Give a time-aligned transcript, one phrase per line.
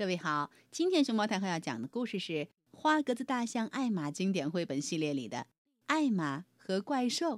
[0.00, 2.32] 各位好，今天熊猫太后要讲的故事是
[2.72, 5.36] 《花格子大象艾玛》经典绘本系列里的
[5.88, 7.36] 《艾玛和怪兽》，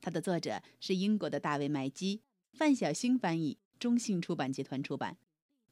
[0.00, 2.22] 它的作者是英国的大卫·麦基，
[2.54, 5.18] 范小星翻译，中信出版集团出版。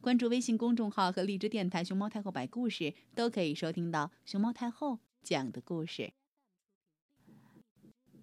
[0.02, 6.12] 关注微信公众号和荔枝电台“熊猫太后摆故事”，都可以收听到熊猫太后讲的故事。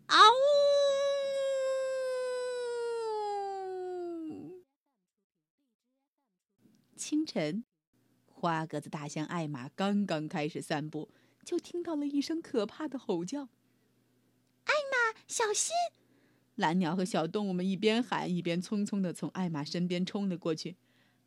[0.05, 0.15] 啊
[4.29, 4.61] 呜！
[6.95, 7.65] 清晨。
[8.39, 11.09] 花格子大象艾玛刚刚开始散步，
[11.43, 13.49] 就听到了一声可怕的吼叫。
[14.65, 15.73] 艾玛，小心！
[16.53, 20.75] 蓝鸟和小动物们一边喊，一边匆匆地从艾玛身边冲了过去。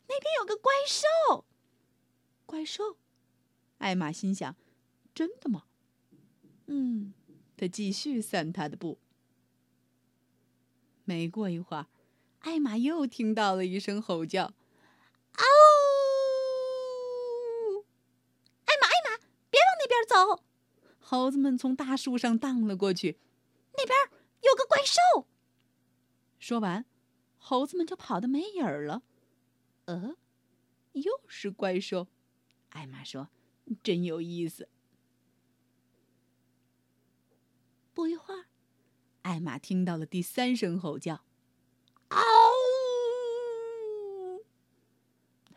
[0.09, 1.45] 那边有个怪兽！
[2.47, 2.97] 怪兽！
[3.79, 4.55] 艾玛心想：
[5.13, 5.65] 真的吗？
[6.67, 7.13] 嗯，
[7.57, 8.99] 他继续散他的步。
[11.05, 11.87] 没过一会儿，
[12.39, 14.55] 艾玛又听到了一声吼叫。
[21.01, 23.19] 猴子们从大树上荡了过去，
[23.77, 23.99] 那边
[24.43, 25.27] 有个怪兽。
[26.39, 26.87] 说完，
[27.39, 29.03] 猴子们就跑得没影儿了。
[29.87, 30.15] 呃，
[30.93, 32.07] 又是怪兽。
[32.71, 33.29] 艾玛说
[33.83, 34.69] ：“真有意思。”
[37.93, 38.47] 不一会儿，
[39.23, 41.25] 艾玛听到了第三声吼叫
[42.11, 42.21] ：“嗷！”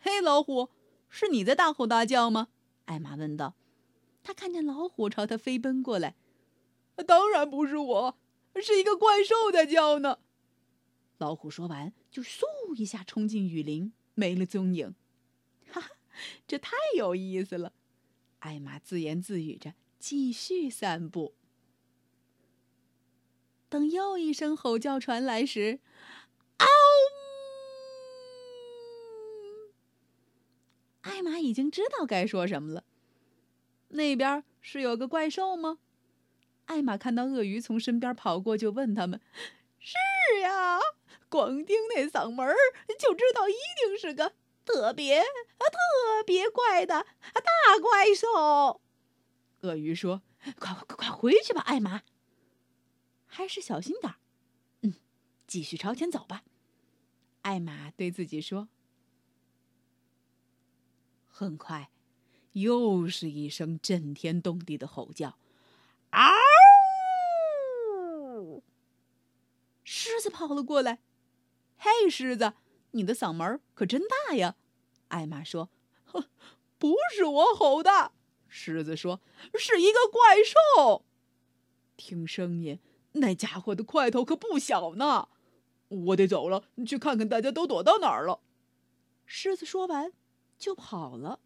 [0.00, 0.70] 嘿，老虎，
[1.08, 2.48] 是你在大吼大叫吗？
[2.86, 3.54] 艾玛问道。
[4.24, 6.16] 他看见老虎朝他飞奔过来，
[7.06, 8.18] 当然不是我，
[8.60, 10.18] 是一个怪兽在叫呢。
[11.18, 12.42] 老虎说完，就嗖
[12.76, 14.94] 一下冲进雨林，没了踪影。
[15.70, 15.90] 哈哈，
[16.46, 17.72] 这太有意思了！
[18.40, 21.34] 艾玛自言自语着，继续散步。
[23.68, 25.80] 等又一声吼叫传来时，
[26.58, 26.66] 嗷！
[31.02, 32.84] 艾玛已经知道该说什么了。
[33.94, 35.78] 那边是有个怪兽吗？
[36.66, 39.20] 艾玛看到鳄鱼从身边跑过，就问他们
[39.78, 39.94] ：“是
[40.40, 40.78] 呀，
[41.28, 42.54] 光听那嗓门
[42.98, 44.34] 就知道一定是个
[44.64, 45.24] 特别啊
[45.58, 47.04] 特别怪的啊
[47.34, 48.80] 大怪兽。”
[49.60, 50.22] 鳄鱼说
[50.58, 52.02] ：“快快快快回去吧，艾玛，
[53.26, 54.14] 还是小心点
[54.82, 54.94] 嗯，
[55.46, 56.42] 继续朝前走吧。”
[57.42, 58.68] 艾玛对自己说。
[61.28, 61.90] 很快。
[62.54, 65.38] 又是一声震天动地的吼叫，
[66.10, 66.32] 嗷！
[69.84, 71.00] 狮子跑了过来。
[71.76, 72.54] 嘿，狮子，
[72.92, 74.56] 你的嗓门可真大呀！
[75.08, 75.68] 艾玛说
[76.06, 76.24] ：“哼，
[76.78, 78.12] 不是我吼的。”
[78.48, 79.20] 狮子说
[79.58, 81.04] ：“是一个怪兽。
[81.96, 82.78] 听声音，
[83.12, 85.28] 那家伙的块头可不小呢。
[85.88, 88.40] 我得走了，去看看大家都躲到哪儿了。”
[89.26, 90.12] 狮子说完，
[90.56, 91.40] 就跑了。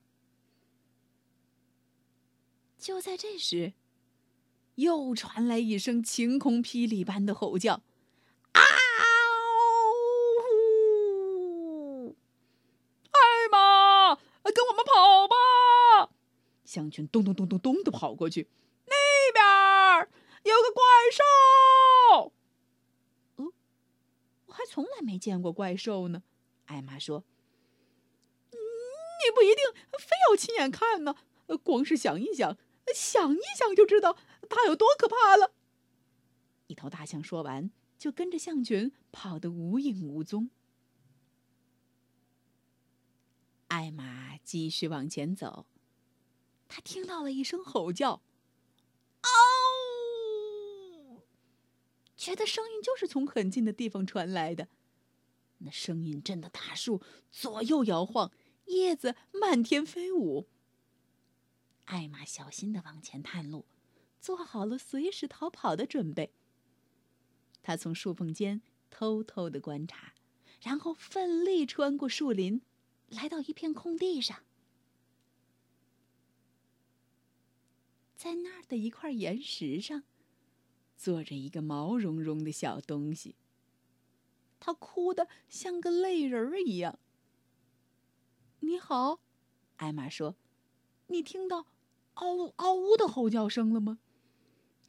[2.88, 3.74] 就在这时，
[4.76, 7.82] 又传来一声晴空霹雳般的吼叫
[8.56, 8.62] ：“嗷！”
[13.12, 15.34] 艾玛，跟我们跑吧！
[16.64, 18.48] 象群咚咚咚咚咚的跑过去。
[18.86, 18.94] 那
[19.34, 19.44] 边
[20.44, 20.82] 有个怪
[21.12, 22.32] 兽。
[23.36, 23.52] 哦，
[24.46, 26.22] 我还从来没见过怪兽呢。
[26.64, 27.22] 艾玛说
[28.50, 29.62] ：“你不一定
[29.98, 31.14] 非要亲眼看呢，
[31.62, 32.56] 光是想一想。”
[32.94, 34.16] 想一想就知道
[34.48, 35.52] 它有多可怕了。
[36.66, 40.50] 一头大象说完，就跟着象群跑得无影无踪。
[43.68, 45.66] 艾玛继续往前走，
[46.68, 48.22] 他听到了一声吼叫
[49.20, 49.28] ：“嗷！”
[52.16, 54.68] 觉得声音就是从很近的地方传来的。
[55.58, 58.32] 那声音震得大树左右摇晃，
[58.66, 60.48] 叶子漫天飞舞。
[61.88, 63.64] 艾玛小心的往前探路，
[64.20, 66.32] 做好了随时逃跑的准备。
[67.62, 68.60] 他从树缝间
[68.90, 70.12] 偷偷的观察，
[70.60, 72.60] 然后奋力穿过树林，
[73.08, 74.44] 来到一片空地上。
[78.14, 80.04] 在那儿的一块岩石上，
[80.94, 83.34] 坐着一个毛茸茸的小东西。
[84.60, 86.98] 他哭得像个泪人儿一样。
[88.60, 89.20] 你好，
[89.76, 90.36] 艾玛说
[91.08, 91.66] ：“你听到？”
[92.20, 93.98] 嗷呜嗷呜的吼叫声了吗？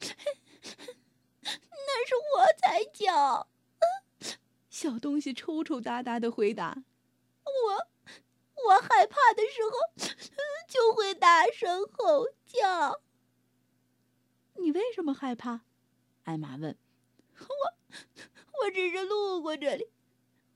[1.42, 3.48] 那是我在叫。
[4.68, 6.84] 小东西抽抽搭搭的回答
[7.44, 7.86] ：“我，
[8.64, 9.70] 我害怕的时候
[10.68, 13.00] 就会大声吼叫。”
[14.56, 15.60] 你为什么害怕？
[16.24, 16.76] 艾玛问。
[17.38, 17.46] 我，
[18.62, 19.88] 我只是路过这里，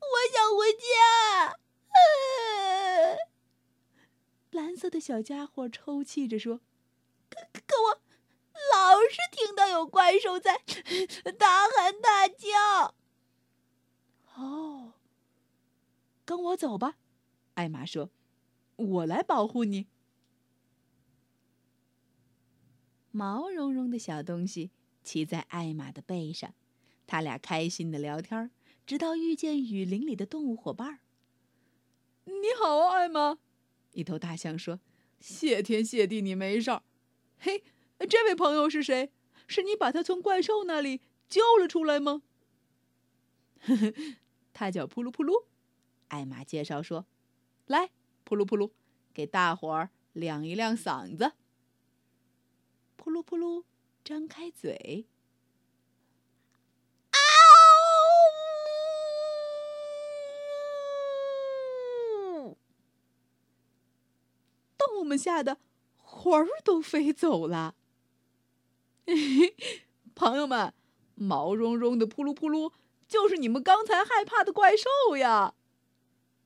[0.00, 1.59] 我想回家。
[4.75, 6.59] 蓝色的小家伙抽泣着说
[7.31, 8.00] ：“可可我
[8.75, 10.62] 老是听到有怪兽在
[11.38, 12.97] 大喊大叫。”
[14.35, 14.94] 哦，
[16.25, 16.97] 跟我走吧，
[17.55, 18.11] 艾玛说
[18.75, 19.87] ：“我来保护你。”
[23.12, 24.73] 毛茸茸的小东西
[25.05, 26.53] 骑在艾玛的背上，
[27.06, 28.50] 他俩开心的聊天，
[28.85, 30.99] 直到遇见雨林里的动物伙伴。
[32.25, 33.38] 你好啊，艾玛！
[33.94, 34.81] 一头大象说
[35.20, 36.82] ：“谢天谢地，你没事儿。”
[37.38, 37.64] 嘿，
[38.08, 39.11] 这位朋友是谁？
[39.46, 42.23] 是你把他从怪兽那里救了出来吗？
[43.61, 43.94] 呵呵，
[44.52, 45.46] 他叫扑噜扑噜。
[46.08, 47.06] 艾玛介绍说
[47.67, 47.91] ：“来，
[48.25, 48.70] 扑噜扑噜，
[49.12, 51.32] 给大伙儿亮一亮嗓子。”
[52.97, 53.64] 扑噜扑噜，
[54.02, 55.06] 张开嘴。
[65.04, 65.58] 我们吓得
[65.96, 67.76] 魂儿都飞走了。
[70.14, 70.72] 朋友们，
[71.14, 72.72] 毛茸茸的扑噜扑噜
[73.06, 75.54] 就是你们刚才害怕的怪兽呀！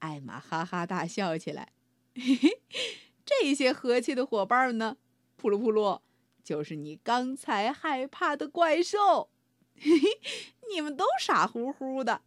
[0.00, 1.72] 艾玛哈哈大笑起来。
[3.25, 4.96] 这些和气的伙伴们呢？
[5.37, 6.00] 扑噜扑噜
[6.43, 9.31] 就是你刚才害怕的怪兽。
[10.72, 12.22] 你们都傻乎乎的，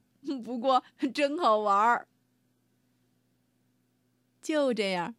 [0.45, 0.81] 不过
[1.13, 2.07] 真好玩儿。
[4.41, 5.13] 就这样。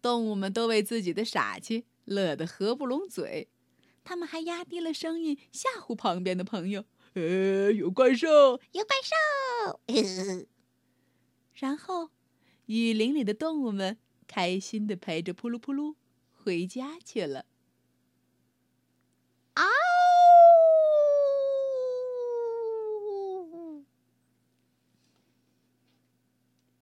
[0.00, 3.48] 动物们都为自己的傻气乐得合不拢嘴，
[4.02, 8.28] 他们还压低了声音吓唬旁边的朋友：“呃，有怪兽，
[8.72, 9.80] 有怪兽！”
[11.54, 12.10] 然后，
[12.66, 15.94] 雨林里的动物们开心的陪着扑噜扑噜
[16.32, 17.44] 回家去了。